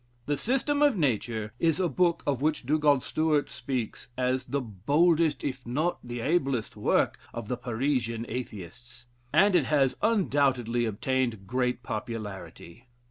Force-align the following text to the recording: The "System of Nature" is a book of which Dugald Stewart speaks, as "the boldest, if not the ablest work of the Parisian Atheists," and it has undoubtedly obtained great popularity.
The 0.25 0.35
"System 0.35 0.81
of 0.81 0.97
Nature" 0.97 1.53
is 1.59 1.79
a 1.79 1.87
book 1.87 2.23
of 2.25 2.41
which 2.41 2.65
Dugald 2.65 3.03
Stewart 3.03 3.51
speaks, 3.51 4.07
as 4.17 4.45
"the 4.45 4.59
boldest, 4.59 5.43
if 5.43 5.63
not 5.63 5.99
the 6.03 6.21
ablest 6.21 6.75
work 6.75 7.19
of 7.35 7.47
the 7.49 7.55
Parisian 7.55 8.25
Atheists," 8.27 9.05
and 9.31 9.55
it 9.55 9.65
has 9.65 9.95
undoubtedly 10.01 10.85
obtained 10.85 11.45
great 11.45 11.83
popularity. 11.83 12.87